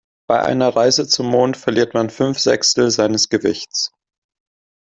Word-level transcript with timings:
Bei 0.27 0.41
einer 0.41 0.69
Reise 0.75 1.07
zum 1.07 1.27
Mond 1.29 1.57
verliert 1.57 1.93
man 1.93 2.09
fünf 2.09 2.39
Sechstel 2.39 2.89
seines 2.89 3.29
Gewichts. 3.29 3.91